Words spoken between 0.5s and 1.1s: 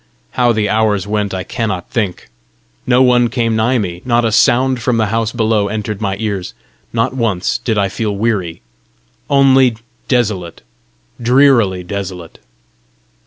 the hours